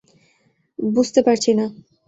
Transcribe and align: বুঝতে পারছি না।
বুঝতে 0.79 1.19
পারছি 1.23 1.51
না। 1.53 1.65